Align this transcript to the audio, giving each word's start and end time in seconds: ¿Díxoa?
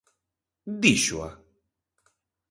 ¿Díxoa? 0.81 1.29